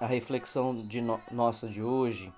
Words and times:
a 0.00 0.06
reflexão 0.06 0.74
de 0.74 1.00
no 1.00 1.20
nossa 1.30 1.68
de 1.68 1.82
hoje 1.82 2.32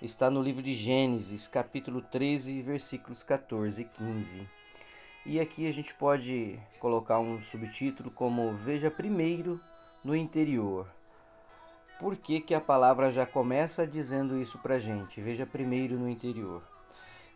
está 0.00 0.28
no 0.28 0.42
livro 0.42 0.62
de 0.62 0.74
Gênesis, 0.74 1.48
capítulo 1.48 2.02
13, 2.02 2.60
versículos 2.60 3.22
14 3.22 3.80
e 3.80 3.84
15. 3.84 4.48
E 5.24 5.40
aqui 5.40 5.66
a 5.66 5.72
gente 5.72 5.94
pode 5.94 6.60
colocar 6.78 7.18
um 7.18 7.42
subtítulo 7.42 8.10
como 8.10 8.52
Veja 8.52 8.90
primeiro 8.90 9.58
no 10.04 10.14
interior. 10.14 10.86
Por 11.98 12.16
que, 12.16 12.40
que 12.40 12.54
a 12.54 12.60
palavra 12.60 13.10
já 13.10 13.26
começa 13.26 13.86
dizendo 13.86 14.38
isso 14.38 14.58
para 14.58 14.78
gente? 14.78 15.20
Veja 15.20 15.46
primeiro 15.46 15.98
no 15.98 16.08
interior. 16.08 16.62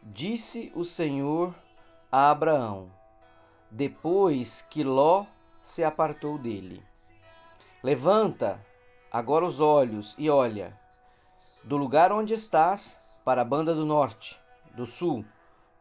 Disse 0.02 0.70
o 0.74 0.84
Senhor 0.84 1.54
a 2.10 2.30
Abraão, 2.30 2.90
depois 3.70 4.62
que 4.62 4.84
Ló 4.84 5.24
se 5.60 5.82
apartou 5.82 6.38
dele: 6.38 6.82
Levanta 7.82 8.60
agora 9.12 9.44
os 9.44 9.60
olhos 9.60 10.14
e 10.16 10.30
olha 10.30 10.72
do 11.62 11.76
lugar 11.76 12.10
onde 12.10 12.32
estás 12.32 13.20
para 13.22 13.42
a 13.42 13.44
banda 13.44 13.74
do 13.74 13.84
norte, 13.84 14.40
do 14.74 14.86
sul, 14.86 15.22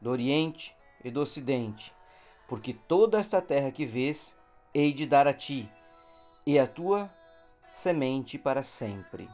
do 0.02 0.10
oriente 0.10 0.76
e 1.02 1.10
do 1.10 1.22
ocidente, 1.22 1.96
porque 2.46 2.74
toda 2.74 3.18
esta 3.18 3.42
terra 3.42 3.72
que 3.72 3.86
vês 3.86 4.36
hei 4.74 4.92
de 4.92 5.08
dar 5.08 5.28
a 5.28 5.34
ti 5.34 5.72
e 6.46 6.60
a 6.60 6.68
tua 6.68 7.10
semente 7.74 8.38
para 8.38 8.64
sempre. 8.64 9.30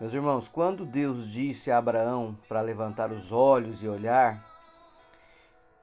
Meus 0.00 0.14
irmãos, 0.14 0.46
quando 0.46 0.86
Deus 0.86 1.28
disse 1.28 1.72
a 1.72 1.78
Abraão 1.78 2.38
para 2.48 2.60
levantar 2.60 3.10
os 3.10 3.32
olhos 3.32 3.82
e 3.82 3.88
olhar, 3.88 4.40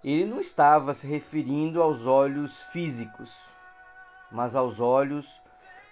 ele 0.02 0.25
não 0.25 0.39
estava 0.39 0.93
se 0.93 1.05
referindo 1.05 1.83
aos 1.83 2.08
olhos 2.08 2.63
físicos, 2.63 3.49
mas 4.31 4.55
aos 4.55 4.80
olhos 4.80 5.41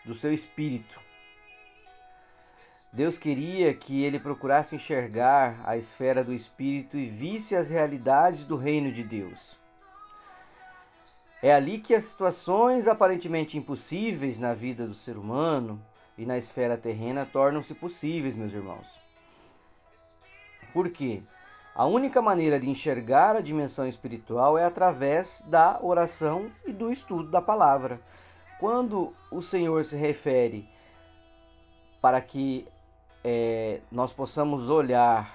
do 0.06 0.14
seu 0.14 0.34
espírito. 0.34 1.00
Deus 2.92 3.18
queria 3.18 3.74
que 3.74 4.04
ele 4.04 4.20
procurasse 4.20 4.76
enxergar 4.76 5.60
a 5.66 5.76
esfera 5.76 6.24
do 6.24 6.32
espírito 6.32 6.96
e 6.96 7.06
visse 7.06 7.56
as 7.56 7.70
realidades 7.70 8.44
do 8.44 8.56
reino 8.56 8.92
de 8.92 9.04
Deus. 9.04 9.58
É 11.42 11.54
ali 11.54 11.80
que 11.80 11.96
as 11.96 12.04
situações 12.04 12.88
aparentemente 12.88 13.58
impossíveis 13.58 14.38
na 14.38 14.54
vida 14.54 14.88
do 14.88 14.94
ser 14.94 15.18
humano 15.18 15.84
e 16.18 16.26
na 16.26 16.38
esfera 16.38 16.78
terrena 16.78 17.26
tornam-se 17.26 17.74
possíveis, 17.74 18.36
meus 18.36 18.54
irmãos. 18.54 19.00
Por 20.72 20.90
quê? 20.90 21.22
A 21.76 21.86
única 21.86 22.22
maneira 22.22 22.60
de 22.60 22.70
enxergar 22.70 23.36
a 23.36 23.42
dimensão 23.42 23.88
espiritual 23.88 24.58
é 24.58 24.66
através 24.66 25.44
da 25.48 25.80
oração 25.82 26.52
e 26.66 26.72
do 26.72 26.92
estudo 26.92 27.32
da 27.32 27.42
palavra. 27.42 28.00
Quando 28.60 29.14
o 29.32 29.42
Senhor 29.42 29.84
se 29.84 29.96
refere 29.96 30.68
para 32.02 32.22
que 32.22 32.68
é, 33.24 33.82
nós 33.92 34.12
possamos 34.12 34.70
olhar 34.70 35.34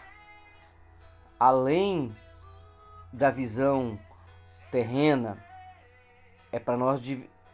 além 1.38 2.14
da 3.12 3.30
visão 3.30 3.98
terrena, 4.70 5.42
é 6.52 6.58
para 6.58 6.76
nós 6.76 7.00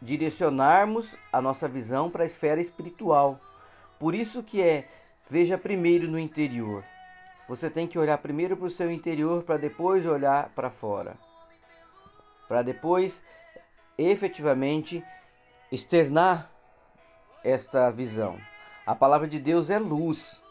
direcionarmos 0.01 1.15
a 1.31 1.41
nossa 1.41 1.67
visão 1.67 2.09
para 2.09 2.23
a 2.23 2.25
esfera 2.25 2.61
espiritual. 2.61 3.39
Por 3.99 4.13
isso 4.13 4.43
que 4.43 4.61
é 4.61 4.87
veja 5.29 5.57
primeiro 5.57 6.07
no 6.07 6.19
interior. 6.19 6.83
Você 7.47 7.69
tem 7.69 7.87
que 7.87 7.99
olhar 7.99 8.17
primeiro 8.17 8.57
para 8.57 8.65
o 8.65 8.69
seu 8.69 8.91
interior 8.91 9.43
para 9.43 9.57
depois 9.57 10.05
olhar 10.05 10.49
para 10.49 10.69
fora. 10.69 11.15
Para 12.47 12.61
depois 12.61 13.23
efetivamente 13.97 15.03
externar 15.75 16.49
esta 17.43 17.91
visão. 17.91 18.39
A 18.85 18.95
palavra 18.95 19.27
de 19.27 19.37
Deus 19.37 19.69
é 19.69 19.77
luz. 19.77 20.41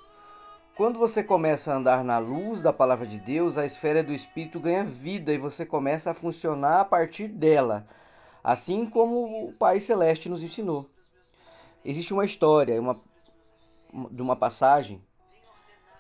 Quando 0.77 0.99
você 0.99 1.25
começa 1.25 1.73
a 1.73 1.77
andar 1.77 2.05
na 2.05 2.19
luz 2.19 2.61
da 2.61 2.73
palavra 2.73 3.07
de 3.07 3.19
Deus, 3.19 3.57
a 3.57 3.65
esfera 3.65 4.03
do 4.03 4.13
espírito 4.13 4.61
ganha 4.61 4.85
vida 4.85 5.33
e 5.33 5.39
você 5.39 5.65
começa 5.65 6.11
a 6.11 6.15
funcionar 6.15 6.81
a 6.81 6.85
partir 6.85 7.29
dela, 7.29 7.87
assim 8.43 8.85
como 8.85 9.49
o 9.49 9.53
Pai 9.59 9.81
Celeste 9.81 10.29
nos 10.29 10.43
ensinou. 10.43 10.91
Existe 11.83 12.13
uma 12.13 12.25
história, 12.25 12.79
uma, 12.79 12.95
de 14.11 14.21
uma 14.21 14.37
passagem, 14.37 15.03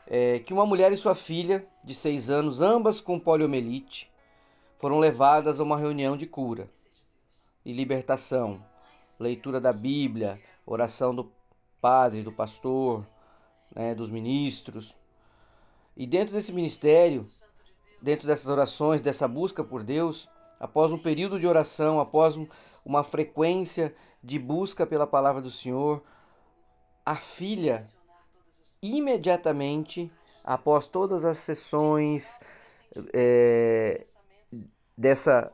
é, 0.06 0.38
que 0.40 0.52
uma 0.52 0.66
mulher 0.66 0.92
e 0.92 0.96
sua 0.98 1.14
filha, 1.14 1.66
de 1.82 1.94
seis 1.94 2.28
anos, 2.28 2.60
ambas 2.60 3.00
com 3.00 3.18
poliomielite, 3.18 4.12
foram 4.78 4.98
levadas 4.98 5.60
a 5.60 5.62
uma 5.62 5.78
reunião 5.78 6.14
de 6.14 6.26
cura 6.26 6.68
e 7.64 7.72
libertação, 7.72 8.62
leitura 9.18 9.60
da 9.60 9.72
Bíblia, 9.72 10.40
oração 10.66 11.14
do 11.14 11.30
padre, 11.80 12.22
do 12.22 12.32
pastor, 12.32 13.06
né, 13.74 13.94
dos 13.94 14.10
ministros. 14.10 14.96
E 15.96 16.06
dentro 16.06 16.34
desse 16.34 16.52
ministério, 16.52 17.26
dentro 18.00 18.26
dessas 18.26 18.48
orações, 18.48 19.00
dessa 19.00 19.28
busca 19.28 19.62
por 19.62 19.82
Deus, 19.82 20.28
após 20.58 20.92
um 20.92 20.98
período 20.98 21.38
de 21.38 21.46
oração, 21.46 22.00
após 22.00 22.38
uma 22.84 23.04
frequência 23.04 23.94
de 24.22 24.38
busca 24.38 24.86
pela 24.86 25.06
palavra 25.06 25.42
do 25.42 25.50
Senhor, 25.50 26.02
a 27.04 27.16
filha 27.16 27.84
imediatamente, 28.80 30.10
após 30.42 30.86
todas 30.86 31.24
as 31.24 31.38
sessões 31.38 32.38
é, 33.12 34.04
dessa 34.96 35.52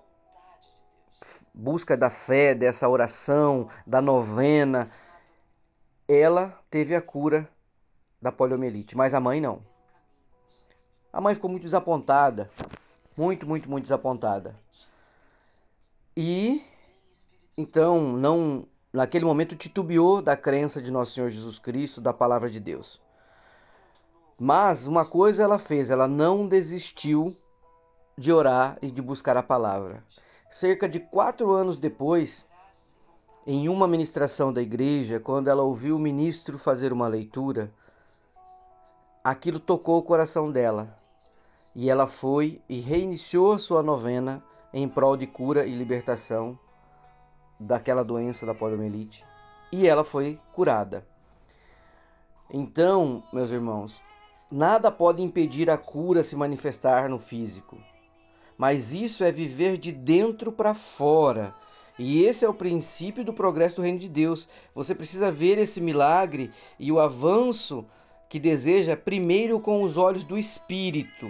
busca 1.52 1.96
da 1.96 2.10
fé, 2.10 2.54
dessa 2.54 2.88
oração, 2.88 3.68
da 3.86 4.00
novena, 4.00 4.90
ela 6.08 6.58
teve 6.70 6.94
a 6.94 7.02
cura 7.02 7.48
da 8.20 8.32
poliomielite, 8.32 8.96
mas 8.96 9.14
a 9.14 9.20
mãe 9.20 9.40
não. 9.40 9.62
A 11.12 11.20
mãe 11.20 11.34
ficou 11.34 11.50
muito 11.50 11.64
desapontada, 11.64 12.50
muito, 13.16 13.46
muito, 13.46 13.68
muito 13.68 13.84
desapontada. 13.84 14.54
E 16.16 16.62
então 17.56 18.00
não 18.00 18.66
naquele 18.92 19.24
momento 19.24 19.56
titubeou 19.56 20.20
da 20.20 20.36
crença 20.36 20.80
de 20.82 20.90
nosso 20.90 21.12
Senhor 21.12 21.30
Jesus 21.30 21.58
Cristo, 21.58 22.00
da 22.00 22.12
palavra 22.12 22.50
de 22.50 22.60
Deus. 22.60 23.00
Mas 24.38 24.86
uma 24.86 25.04
coisa 25.04 25.42
ela 25.42 25.58
fez, 25.58 25.90
ela 25.90 26.08
não 26.08 26.48
desistiu 26.48 27.36
de 28.16 28.32
orar 28.32 28.78
e 28.80 28.90
de 28.90 29.02
buscar 29.02 29.36
a 29.36 29.42
palavra. 29.42 30.02
Cerca 30.50 30.88
de 30.88 30.98
quatro 30.98 31.52
anos 31.52 31.76
depois, 31.76 32.44
em 33.46 33.68
uma 33.68 33.86
ministração 33.86 34.52
da 34.52 34.60
igreja, 34.60 35.20
quando 35.20 35.48
ela 35.48 35.62
ouviu 35.62 35.94
o 35.94 36.00
ministro 36.00 36.58
fazer 36.58 36.92
uma 36.92 37.06
leitura, 37.06 37.72
aquilo 39.22 39.60
tocou 39.60 39.96
o 39.96 40.02
coração 40.02 40.50
dela. 40.50 40.98
E 41.72 41.88
ela 41.88 42.08
foi 42.08 42.60
e 42.68 42.80
reiniciou 42.80 43.52
a 43.52 43.58
sua 43.58 43.80
novena 43.80 44.42
em 44.74 44.88
prol 44.88 45.16
de 45.16 45.26
cura 45.26 45.64
e 45.64 45.72
libertação 45.72 46.58
daquela 47.58 48.02
doença 48.02 48.44
da 48.44 48.52
poliomielite. 48.52 49.24
E 49.70 49.86
ela 49.86 50.02
foi 50.02 50.36
curada. 50.52 51.06
Então, 52.52 53.22
meus 53.32 53.50
irmãos, 53.50 54.02
nada 54.50 54.90
pode 54.90 55.22
impedir 55.22 55.70
a 55.70 55.78
cura 55.78 56.24
se 56.24 56.34
manifestar 56.34 57.08
no 57.08 57.20
físico. 57.20 57.78
Mas 58.60 58.92
isso 58.92 59.24
é 59.24 59.32
viver 59.32 59.78
de 59.78 59.90
dentro 59.90 60.52
para 60.52 60.74
fora 60.74 61.54
e 61.98 62.22
esse 62.24 62.44
é 62.44 62.48
o 62.48 62.52
princípio 62.52 63.24
do 63.24 63.32
progresso 63.32 63.76
do 63.76 63.82
reino 63.82 63.98
de 63.98 64.06
Deus. 64.06 64.46
Você 64.74 64.94
precisa 64.94 65.32
ver 65.32 65.56
esse 65.56 65.80
milagre 65.80 66.50
e 66.78 66.92
o 66.92 67.00
avanço 67.00 67.86
que 68.28 68.38
deseja 68.38 68.94
primeiro 68.94 69.60
com 69.60 69.82
os 69.82 69.96
olhos 69.96 70.24
do 70.24 70.36
espírito. 70.36 71.26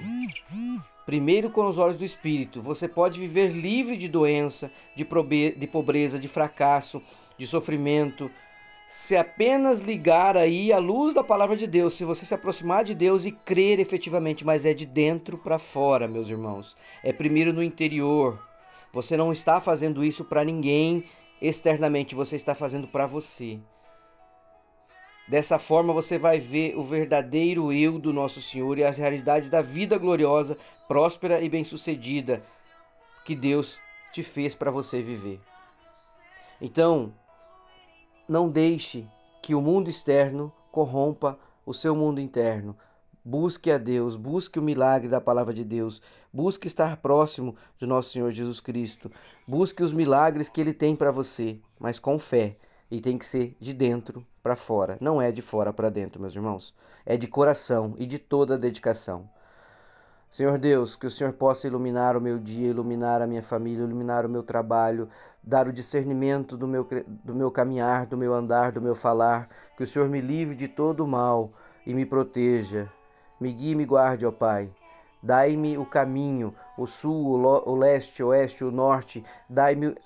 primeiro 1.07 1.51
com 1.51 1.67
os 1.67 1.79
olhos 1.79 2.01
do 2.01 2.05
espírito. 2.05 2.61
Você 2.63 2.89
pode 2.89 3.21
viver 3.21 3.53
livre 3.53 3.97
de 3.97 4.09
doença, 4.09 4.69
de 4.97 5.05
pobreza, 5.69 6.19
de 6.19 6.27
fracasso, 6.27 7.01
de 7.39 7.47
sofrimento, 7.47 8.29
se 8.91 9.17
apenas 9.17 9.79
ligar 9.79 10.37
aí 10.37 10.73
a 10.73 10.79
luz 10.79 11.15
da 11.15 11.23
palavra 11.23 11.57
de 11.57 11.65
Deus, 11.65 11.95
se 11.95 12.05
você 12.05 12.27
se 12.27 12.35
aproximar 12.35 12.83
de 12.83 12.93
Deus 12.93 13.25
e 13.25 13.31
crer 13.31 13.79
efetivamente, 13.79 14.45
mas 14.45 14.67
é 14.67 14.75
de 14.75 14.85
dentro 14.85 15.39
para 15.39 15.61
fora, 15.61 16.09
meus 16.09 16.29
irmãos. 16.29 16.77
É 17.01 17.13
primeiro 17.13 17.53
no 17.53 17.63
interior. 17.63 18.45
Você 18.93 19.17
não 19.17 19.31
está 19.31 19.61
fazendo 19.61 20.03
isso 20.03 20.25
para 20.25 20.43
ninguém 20.43 21.05
externamente, 21.41 22.17
você 22.17 22.35
está 22.35 22.53
fazendo 22.53 22.89
para 22.89 23.07
você. 23.07 23.61
Dessa 25.29 25.57
forma 25.57 25.93
você 25.93 26.19
vai 26.19 26.41
ver 26.41 26.77
o 26.77 26.83
verdadeiro 26.83 27.73
eu 27.73 27.97
do 27.97 28.13
nosso 28.13 28.43
Senhor 28.43 28.77
e 28.77 28.83
as 28.83 28.97
realidades 28.97 29.49
da 29.49 29.63
vida 29.63 29.97
gloriosa, 29.99 30.59
próspera 30.89 31.41
e 31.41 31.49
bem-sucedida 31.49 32.43
que 33.25 33.37
Deus 33.37 33.79
te 34.13 34.25
fez 34.25 34.53
para 34.53 34.73
você 34.73 35.01
viver. 35.01 35.39
Então, 36.61 37.15
não 38.31 38.49
deixe 38.49 39.05
que 39.43 39.57
o 39.57 39.61
mundo 39.61 39.91
externo 39.91 40.53
corrompa 40.71 41.37
o 41.67 41.75
seu 41.75 41.97
mundo 41.97 42.21
interno. 42.21 42.77
Busque 43.25 43.73
a 43.73 43.77
Deus, 43.77 44.15
busque 44.15 44.57
o 44.57 44.63
milagre 44.63 45.09
da 45.09 45.21
palavra 45.21 45.53
de 45.53 45.65
Deus, 45.65 46.01
busque 46.33 46.69
estar 46.69 46.99
próximo 46.99 47.57
de 47.77 47.87
nosso 47.87 48.11
Senhor 48.11 48.31
Jesus 48.31 48.61
Cristo, 48.61 49.11
busque 49.49 49.83
os 49.83 49.93
milagres 49.93 50.49
que 50.49 50.61
Ele 50.61 50.73
tem 50.73 50.95
para 50.95 51.11
você, 51.11 51.59
mas 51.77 51.99
com 51.99 52.21
fé. 52.21 52.57
E 52.89 53.01
tem 53.01 53.19
que 53.19 53.27
ser 53.27 53.57
de 53.59 53.73
dentro 53.73 54.25
para 54.41 54.55
fora, 54.55 54.97
não 55.01 55.21
é 55.21 55.33
de 55.33 55.43
fora 55.43 55.73
para 55.73 55.91
dentro, 55.91 56.21
meus 56.21 56.37
irmãos. 56.37 56.73
É 57.05 57.17
de 57.17 57.27
coração 57.27 57.97
e 57.99 58.07
de 58.07 58.21
toda 58.21 58.55
a 58.55 58.59
dedicação. 58.59 59.29
Senhor 60.31 60.59
Deus, 60.59 60.95
que 60.95 61.09
o 61.09 61.11
Senhor 61.11 61.33
possa 61.33 61.67
iluminar 61.67 62.17
o 62.17 62.21
meu 62.21 62.39
dia, 62.39 62.69
iluminar 62.69 63.21
a 63.21 63.27
minha 63.27 63.43
família, 63.43 63.83
iluminar 63.83 64.25
o 64.25 64.29
meu 64.29 64.45
trabalho, 64.45 65.09
dar 65.43 65.67
o 65.67 65.73
discernimento 65.73 66.57
do 66.57 66.69
meu, 66.69 66.87
do 67.25 67.35
meu 67.35 67.51
caminhar, 67.51 68.07
do 68.07 68.17
meu 68.17 68.33
andar, 68.33 68.71
do 68.71 68.81
meu 68.81 68.95
falar. 68.95 69.49
Que 69.77 69.83
o 69.83 69.87
Senhor 69.87 70.09
me 70.09 70.21
livre 70.21 70.55
de 70.55 70.69
todo 70.69 71.05
o 71.05 71.09
mal 71.09 71.51
e 71.85 71.93
me 71.93 72.07
proteja. 72.07 72.89
Me 73.41 73.53
guie 73.53 73.73
e 73.73 73.75
me 73.75 73.85
guarde, 73.85 74.25
ó 74.25 74.31
Pai. 74.31 74.71
Dai-me 75.21 75.77
o 75.77 75.85
caminho, 75.85 76.55
o 76.79 76.87
sul, 76.87 77.43
o 77.45 77.75
leste, 77.75 78.23
o 78.23 78.29
oeste, 78.29 78.63
o 78.63 78.71
norte. 78.71 79.25
Dai-me 79.49 79.97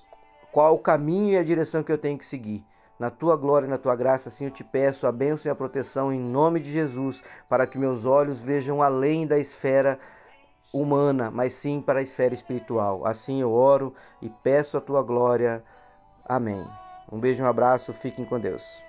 qual 0.51 0.73
o 0.73 0.79
caminho 0.79 1.33
e 1.33 1.37
a 1.37 1.43
direção 1.43 1.83
que 1.83 1.91
eu 1.91 1.99
tenho 1.99 2.17
que 2.17 2.25
seguir. 2.25 2.65
Na 2.97 3.09
tua 3.09 3.35
glória 3.35 3.65
e 3.65 3.69
na 3.69 3.77
tua 3.77 3.95
graça, 3.95 4.29
assim 4.29 4.45
eu 4.45 4.51
te 4.51 4.63
peço 4.63 5.05
a 5.05 5.11
bênção 5.11 5.49
e 5.49 5.51
a 5.51 5.55
proteção 5.55 6.13
em 6.13 6.19
nome 6.19 6.59
de 6.59 6.71
Jesus, 6.71 7.21
para 7.49 7.67
que 7.67 7.77
meus 7.77 8.05
olhos 8.05 8.39
vejam 8.39 8.81
além 8.81 9.27
da 9.27 9.37
esfera 9.37 9.99
humana, 10.73 11.29
mas 11.29 11.53
sim 11.53 11.81
para 11.81 11.99
a 11.99 12.03
esfera 12.03 12.33
espiritual. 12.33 13.05
Assim 13.05 13.41
eu 13.41 13.51
oro 13.51 13.93
e 14.21 14.29
peço 14.29 14.77
a 14.77 14.81
tua 14.81 15.03
glória. 15.03 15.63
Amém. 16.25 16.65
Um 17.11 17.19
beijo, 17.19 17.43
um 17.43 17.47
abraço, 17.47 17.93
fiquem 17.93 18.25
com 18.25 18.39
Deus. 18.39 18.84